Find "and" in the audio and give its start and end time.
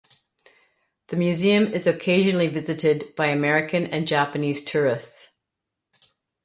3.85-4.07